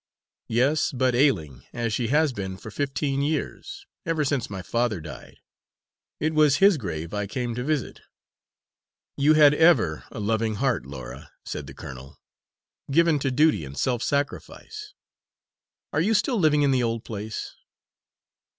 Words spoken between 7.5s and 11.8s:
to visit." "You had ever a loving heart, Laura," said the